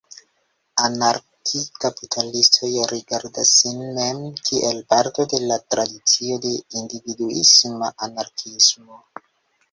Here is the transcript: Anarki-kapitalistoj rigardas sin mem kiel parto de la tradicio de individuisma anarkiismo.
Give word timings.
Anarki-kapitalistoj 0.85 2.69
rigardas 2.91 3.51
sin 3.57 3.83
mem 3.97 4.23
kiel 4.47 4.79
parto 4.93 5.25
de 5.35 5.41
la 5.51 5.57
tradicio 5.75 6.39
de 6.47 6.55
individuisma 6.81 7.91
anarkiismo. 8.09 8.99